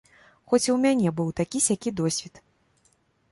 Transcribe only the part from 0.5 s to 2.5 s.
Хоць і ў мяне быў такі-сякі досвед.